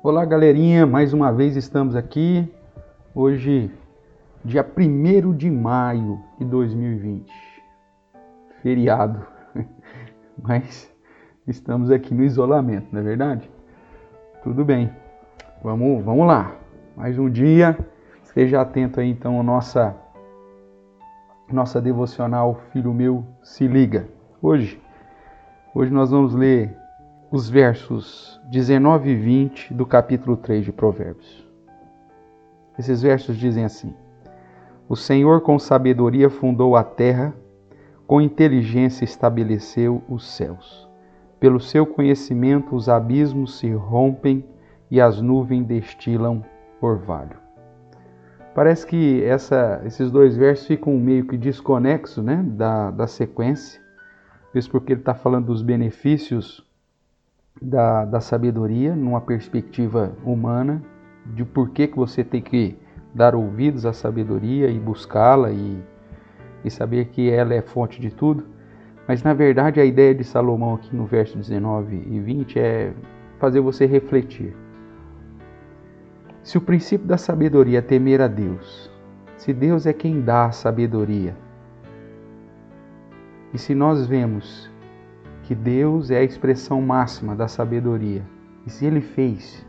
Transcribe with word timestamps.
Olá, 0.00 0.24
galerinha, 0.24 0.86
mais 0.86 1.12
uma 1.12 1.32
vez 1.32 1.56
estamos 1.56 1.96
aqui. 1.96 2.48
Hoje, 3.12 3.68
dia 4.44 4.64
1 4.64 5.32
de 5.32 5.50
maio 5.50 6.20
de 6.38 6.44
2020. 6.44 7.28
Feriado. 8.62 9.26
Mas 10.40 10.88
estamos 11.48 11.90
aqui 11.90 12.14
no 12.14 12.22
isolamento, 12.22 12.86
não 12.92 13.00
é 13.00 13.02
verdade? 13.02 13.50
Tudo 14.44 14.64
bem. 14.64 14.88
Vamos, 15.64 16.04
vamos 16.04 16.28
lá. 16.28 16.54
Mais 16.96 17.18
um 17.18 17.28
dia. 17.28 17.76
Esteja 18.22 18.60
atento 18.60 19.00
aí 19.00 19.10
então 19.10 19.40
à 19.40 19.42
nossa 19.42 19.96
nossa 21.50 21.80
devocional 21.80 22.60
Filho 22.72 22.94
meu, 22.94 23.26
se 23.42 23.66
liga. 23.66 24.08
Hoje, 24.40 24.80
hoje 25.74 25.92
nós 25.92 26.12
vamos 26.12 26.36
ler 26.36 26.72
os 27.30 27.50
versos 27.50 28.40
19 28.50 29.10
e 29.10 29.14
20 29.14 29.74
do 29.74 29.84
capítulo 29.84 30.34
3 30.34 30.64
de 30.64 30.72
Provérbios. 30.72 31.46
Esses 32.78 33.02
versos 33.02 33.36
dizem 33.36 33.66
assim: 33.66 33.94
O 34.88 34.96
Senhor 34.96 35.42
com 35.42 35.58
sabedoria 35.58 36.30
fundou 36.30 36.74
a 36.74 36.82
terra, 36.82 37.34
com 38.06 38.18
inteligência 38.18 39.04
estabeleceu 39.04 40.02
os 40.08 40.26
céus. 40.26 40.88
Pelo 41.38 41.60
seu 41.60 41.84
conhecimento 41.84 42.74
os 42.74 42.88
abismos 42.88 43.58
se 43.58 43.70
rompem 43.72 44.42
e 44.90 44.98
as 44.98 45.20
nuvens 45.20 45.66
destilam 45.66 46.42
orvalho. 46.80 47.36
Parece 48.54 48.86
que 48.86 49.22
essa, 49.22 49.82
esses 49.84 50.10
dois 50.10 50.34
versos 50.34 50.66
ficam 50.66 50.96
meio 50.96 51.26
que 51.26 51.36
desconexos 51.36 52.24
né, 52.24 52.42
da, 52.42 52.90
da 52.90 53.06
sequência, 53.06 53.80
isso 54.54 54.70
porque 54.70 54.94
ele 54.94 55.00
está 55.00 55.14
falando 55.14 55.46
dos 55.46 55.60
benefícios 55.62 56.66
da, 57.60 58.04
da 58.04 58.20
sabedoria 58.20 58.94
numa 58.94 59.20
perspectiva 59.20 60.12
humana, 60.24 60.82
de 61.26 61.44
por 61.44 61.70
que, 61.70 61.86
que 61.86 61.96
você 61.96 62.24
tem 62.24 62.40
que 62.40 62.76
dar 63.14 63.34
ouvidos 63.34 63.84
à 63.84 63.92
sabedoria 63.92 64.68
e 64.68 64.78
buscá-la 64.78 65.50
e, 65.50 65.82
e 66.64 66.70
saber 66.70 67.06
que 67.06 67.30
ela 67.30 67.54
é 67.54 67.60
fonte 67.60 68.00
de 68.00 68.10
tudo. 68.10 68.44
Mas 69.06 69.22
na 69.22 69.34
verdade 69.34 69.80
a 69.80 69.84
ideia 69.84 70.14
de 70.14 70.24
Salomão 70.24 70.74
aqui 70.74 70.94
no 70.94 71.06
verso 71.06 71.36
19 71.36 71.96
e 72.10 72.20
20 72.20 72.58
é 72.58 72.92
fazer 73.38 73.60
você 73.60 73.86
refletir. 73.86 74.54
Se 76.42 76.56
o 76.56 76.60
princípio 76.60 77.06
da 77.06 77.18
sabedoria 77.18 77.78
é 77.78 77.82
temer 77.82 78.20
a 78.20 78.28
Deus, 78.28 78.90
se 79.36 79.52
Deus 79.52 79.86
é 79.86 79.92
quem 79.92 80.20
dá 80.20 80.46
a 80.46 80.52
sabedoria, 80.52 81.36
e 83.52 83.58
se 83.58 83.74
nós 83.74 84.06
vemos 84.06 84.70
que 85.48 85.54
Deus 85.54 86.10
é 86.10 86.18
a 86.18 86.22
expressão 86.22 86.82
máxima 86.82 87.34
da 87.34 87.48
sabedoria. 87.48 88.22
E 88.66 88.70
se 88.70 88.84
ele 88.84 89.00
fez 89.00 89.66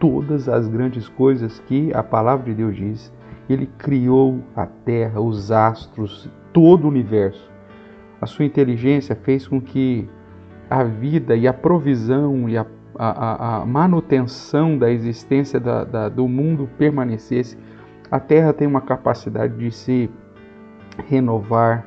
todas 0.00 0.48
as 0.48 0.66
grandes 0.66 1.08
coisas 1.08 1.60
que 1.68 1.94
a 1.94 2.02
palavra 2.02 2.46
de 2.46 2.54
Deus 2.54 2.74
diz, 2.74 3.12
ele 3.48 3.70
criou 3.78 4.40
a 4.56 4.66
terra, 4.66 5.20
os 5.20 5.52
astros, 5.52 6.28
todo 6.52 6.84
o 6.84 6.88
universo. 6.88 7.48
A 8.20 8.26
sua 8.26 8.44
inteligência 8.44 9.14
fez 9.14 9.46
com 9.46 9.60
que 9.60 10.10
a 10.68 10.82
vida 10.82 11.36
e 11.36 11.46
a 11.46 11.52
provisão 11.52 12.48
e 12.48 12.58
a, 12.58 12.66
a, 12.98 13.60
a 13.60 13.66
manutenção 13.66 14.76
da 14.76 14.90
existência 14.90 15.60
da, 15.60 15.84
da, 15.84 16.08
do 16.08 16.26
mundo 16.26 16.68
permanecesse. 16.76 17.56
A 18.10 18.18
terra 18.18 18.52
tem 18.52 18.66
uma 18.66 18.80
capacidade 18.80 19.56
de 19.56 19.70
se 19.70 20.10
renovar, 21.06 21.86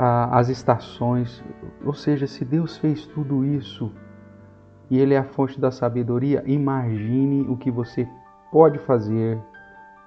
as 0.00 0.48
estações. 0.48 1.44
Ou 1.84 1.92
seja, 1.92 2.26
se 2.26 2.44
Deus 2.44 2.78
fez 2.78 3.06
tudo 3.06 3.44
isso 3.44 3.92
e 4.90 4.98
Ele 4.98 5.14
é 5.14 5.18
a 5.18 5.24
fonte 5.24 5.60
da 5.60 5.70
sabedoria, 5.70 6.42
imagine 6.46 7.46
o 7.48 7.56
que 7.56 7.70
você 7.70 8.08
pode 8.50 8.78
fazer, 8.80 9.38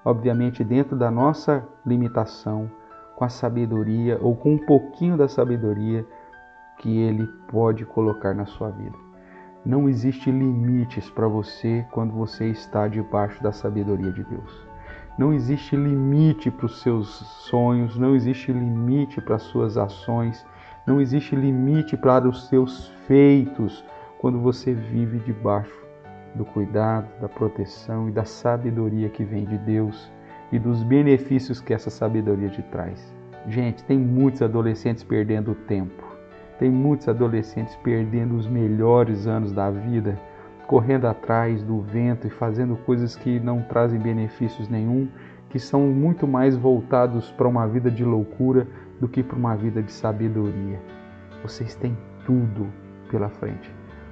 obviamente 0.04 0.64
dentro 0.64 0.96
da 0.96 1.10
nossa 1.10 1.66
limitação, 1.86 2.70
com 3.14 3.24
a 3.24 3.28
sabedoria 3.28 4.18
ou 4.20 4.34
com 4.34 4.54
um 4.54 4.58
pouquinho 4.58 5.16
da 5.16 5.28
sabedoria 5.28 6.04
que 6.78 6.98
Ele 6.98 7.26
pode 7.48 7.84
colocar 7.84 8.34
na 8.34 8.46
sua 8.46 8.70
vida. 8.70 8.96
Não 9.64 9.88
existe 9.88 10.30
limites 10.30 11.08
para 11.08 11.28
você 11.28 11.86
quando 11.92 12.12
você 12.12 12.48
está 12.48 12.88
debaixo 12.88 13.42
da 13.42 13.52
sabedoria 13.52 14.10
de 14.10 14.24
Deus. 14.24 14.73
Não 15.16 15.32
existe 15.32 15.76
limite 15.76 16.50
para 16.50 16.66
os 16.66 16.80
seus 16.80 17.08
sonhos, 17.48 17.96
não 17.96 18.16
existe 18.16 18.52
limite 18.52 19.20
para 19.20 19.36
as 19.36 19.42
suas 19.42 19.78
ações, 19.78 20.44
não 20.84 21.00
existe 21.00 21.36
limite 21.36 21.96
para 21.96 22.28
os 22.28 22.48
seus 22.48 22.88
feitos 23.06 23.84
quando 24.18 24.40
você 24.40 24.74
vive 24.74 25.20
debaixo 25.20 25.84
do 26.34 26.44
cuidado, 26.44 27.08
da 27.20 27.28
proteção 27.28 28.08
e 28.08 28.12
da 28.12 28.24
sabedoria 28.24 29.08
que 29.08 29.22
vem 29.22 29.44
de 29.44 29.56
Deus 29.58 30.10
e 30.50 30.58
dos 30.58 30.82
benefícios 30.82 31.60
que 31.60 31.72
essa 31.72 31.90
sabedoria 31.90 32.48
te 32.48 32.62
traz. 32.62 33.14
Gente, 33.46 33.84
tem 33.84 33.98
muitos 33.98 34.42
adolescentes 34.42 35.04
perdendo 35.04 35.54
tempo, 35.54 36.02
tem 36.58 36.70
muitos 36.70 37.08
adolescentes 37.08 37.76
perdendo 37.76 38.34
os 38.34 38.48
melhores 38.48 39.28
anos 39.28 39.52
da 39.52 39.70
vida 39.70 40.18
correndo 40.66 41.06
atrás 41.06 41.62
do 41.62 41.80
vento 41.80 42.26
e 42.26 42.30
fazendo 42.30 42.76
coisas 42.76 43.16
que 43.16 43.38
não 43.40 43.62
trazem 43.62 43.98
benefícios 43.98 44.68
nenhum, 44.68 45.08
que 45.48 45.58
são 45.58 45.82
muito 45.88 46.26
mais 46.26 46.56
voltados 46.56 47.30
para 47.32 47.46
uma 47.46 47.66
vida 47.68 47.90
de 47.90 48.04
loucura 48.04 48.66
do 49.00 49.06
que 49.06 49.22
para 49.22 49.36
uma 49.36 49.54
vida 49.56 49.82
de 49.82 49.92
sabedoria. 49.92 50.80
Vocês 51.42 51.74
têm 51.74 51.96
tudo 52.24 52.66
pela 53.10 53.28
frente. 53.28 53.70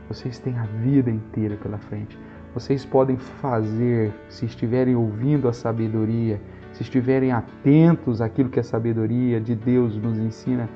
Vocês 0.08 0.38
têm 0.38 0.56
a 0.58 0.64
vida 0.64 1.10
inteira 1.10 1.56
pela 1.56 1.78
frente. 1.78 2.18
Vocês 2.54 2.84
podem 2.84 3.16
fazer, 3.16 4.12
se 4.28 4.44
estiverem 4.44 4.94
ouvindo 4.94 5.48
a 5.48 5.52
sabedoria, 5.52 6.40
se 6.72 6.82
estiverem 6.82 7.32
atentos 7.32 8.20
àquilo 8.20 8.50
que 8.50 8.60
a 8.60 8.64
sabedoria 8.64 9.40
de 9.40 9.54
Deus 9.54 9.96
nos 9.96 10.18
ensina, 10.18 10.68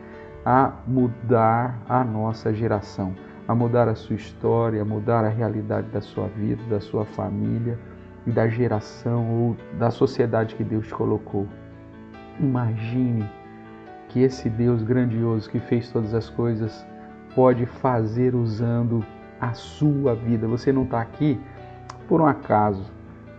a 0.45 0.73
mudar 0.87 1.79
a 1.89 2.03
nossa 2.03 2.55
geração 2.55 3.15
a 3.49 3.55
mudar 3.55 3.89
a 3.89 3.95
sua 3.95 4.17
história, 4.17 4.83
a 4.83 4.85
mudar 4.85 5.25
a 5.25 5.29
realidade 5.29 5.89
da 5.89 6.01
sua 6.01 6.27
vida, 6.29 6.63
da 6.69 6.81
sua 6.81 7.05
família 7.05 7.79
e 8.27 8.31
da 8.31 8.49
geração 8.49 9.31
ou 9.31 9.57
da 9.79 9.91
sociedade 9.91 10.55
que 10.55 10.65
Deus 10.65 10.91
colocou. 10.93 11.47
Imagine 12.41 13.29
que 14.09 14.21
esse 14.21 14.51
Deus 14.51 14.83
grandioso 14.83 15.49
que 15.49 15.61
fez 15.61 15.91
todas 15.91 16.13
as 16.13 16.29
coisas 16.29 16.87
pode 17.35 17.67
fazer 17.67 18.35
usando 18.35 19.05
a 19.41 19.53
sua 19.53 20.15
vida. 20.15 20.49
Você 20.49 20.73
não 20.73 20.85
está 20.85 21.01
aqui 21.01 21.41
por 22.09 22.21
um 22.21 22.27
acaso. 22.27 22.91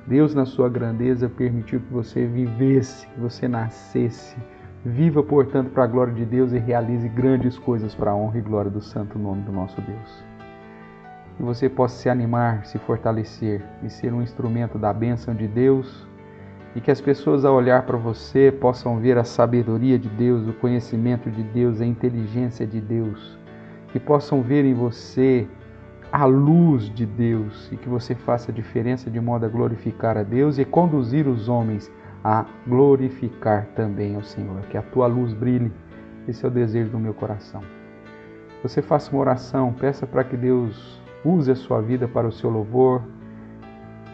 Deus, 0.06 0.34
na 0.34 0.46
sua 0.46 0.70
grandeza, 0.70 1.28
permitiu 1.28 1.82
que 1.82 1.92
você 1.92 2.26
vivesse, 2.26 3.08
que 3.08 3.20
você 3.20 3.48
nascesse 3.48 4.38
Viva, 4.90 5.22
portanto, 5.22 5.70
para 5.72 5.84
a 5.84 5.88
glória 5.88 6.14
de 6.14 6.24
Deus 6.24 6.54
e 6.54 6.58
realize 6.58 7.10
grandes 7.10 7.60
coisas 7.60 7.94
para 7.94 8.12
a 8.12 8.16
honra 8.16 8.38
e 8.38 8.42
glória 8.42 8.72
do 8.72 8.80
santo 8.80 9.20
nome 9.20 9.42
do 9.42 9.52
nosso 9.52 9.82
Deus. 9.82 10.24
Que 11.36 11.44
você 11.44 11.68
possa 11.68 11.98
se 11.98 12.10
animar, 12.10 12.66
se 12.66 12.78
fortalecer 12.80 13.62
e 13.84 13.90
ser 13.90 14.14
um 14.14 14.22
instrumento 14.22 14.78
da 14.80 14.94
bênção 14.94 15.36
de 15.36 15.46
Deus 15.46 16.08
e 16.74 16.80
que 16.80 16.90
as 16.90 17.02
pessoas, 17.02 17.44
ao 17.44 17.56
olhar 17.56 17.86
para 17.86 17.98
você, 17.98 18.50
possam 18.50 18.98
ver 18.98 19.18
a 19.18 19.26
sabedoria 19.26 20.00
de 20.00 20.08
Deus, 20.08 20.48
o 20.48 20.54
conhecimento 20.54 21.30
de 21.30 21.44
Deus, 21.44 21.82
a 21.82 21.86
inteligência 21.86 22.66
de 22.66 22.80
Deus, 22.80 23.38
que 23.92 24.00
possam 24.00 24.42
ver 24.42 24.64
em 24.64 24.74
você 24.74 25.46
a 26.10 26.24
luz 26.24 26.90
de 26.90 27.06
Deus 27.06 27.70
e 27.74 27.76
que 27.76 27.90
você 27.90 28.16
faça 28.16 28.54
a 28.54 28.56
diferença 28.56 29.12
de 29.12 29.20
modo 29.20 29.46
a 29.46 29.50
glorificar 29.50 30.18
a 30.18 30.24
Deus 30.24 30.58
e 30.58 30.64
conduzir 30.64 31.28
os 31.28 31.50
homens 31.50 31.92
a 32.24 32.46
glorificar 32.68 33.68
também 33.76 34.16
ao 34.16 34.24
Senhor. 34.24 34.62
Que 34.70 34.78
a 34.78 34.82
tua 34.82 35.08
luz 35.08 35.34
brilhe. 35.34 35.72
Esse 36.28 36.46
é 36.46 36.48
o 36.48 36.52
desejo 36.52 36.92
do 36.92 37.00
meu 37.00 37.14
coração. 37.14 37.62
Você 38.64 38.82
faça 38.82 39.12
uma 39.12 39.22
oração, 39.22 39.72
peça 39.74 40.06
para 40.06 40.24
que 40.24 40.36
Deus 40.36 41.02
use 41.24 41.52
a 41.52 41.56
sua 41.56 41.82
vida 41.82 42.08
para 42.08 42.28
o 42.28 42.32
seu 42.32 42.50
louvor 42.50 43.02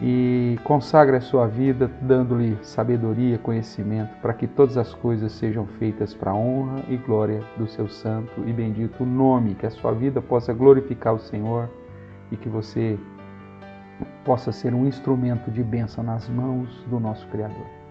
e 0.02 0.58
consagre 0.64 1.16
a 1.16 1.20
sua 1.20 1.46
vida 1.46 1.90
dando-lhe 2.00 2.58
sabedoria, 2.62 3.38
conhecimento, 3.38 4.10
para 4.20 4.34
que 4.34 4.46
todas 4.46 4.76
as 4.76 4.92
coisas 4.92 5.32
sejam 5.32 5.66
feitas 5.66 6.12
para 6.14 6.32
a 6.32 6.34
honra 6.34 6.82
e 6.88 6.96
glória 6.96 7.42
do 7.56 7.66
seu 7.66 7.88
santo 7.88 8.42
e 8.46 8.52
bendito 8.52 9.04
nome, 9.04 9.54
que 9.54 9.66
a 9.66 9.70
sua 9.70 9.92
vida 9.92 10.20
possa 10.20 10.52
glorificar 10.52 11.14
o 11.14 11.18
Senhor 11.18 11.70
e 12.30 12.36
que 12.36 12.48
você 12.48 12.98
possa 14.24 14.50
ser 14.50 14.74
um 14.74 14.86
instrumento 14.86 15.50
de 15.50 15.62
bênção 15.62 16.02
nas 16.02 16.28
mãos 16.28 16.84
do 16.88 16.98
nosso 16.98 17.26
Criador. 17.28 17.83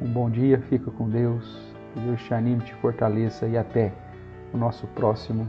Um 0.00 0.06
bom 0.06 0.30
dia, 0.30 0.58
fica 0.68 0.90
com 0.90 1.08
Deus, 1.08 1.74
que 1.92 2.00
Deus 2.00 2.22
te 2.22 2.34
anime, 2.34 2.62
te 2.62 2.74
fortaleça 2.74 3.46
e 3.46 3.56
até 3.56 3.92
o 4.52 4.56
nosso 4.56 4.86
próximo 4.88 5.48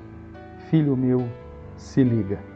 Filho 0.69 0.97
meu, 0.97 1.27
se 1.77 2.03
liga. 2.03 2.52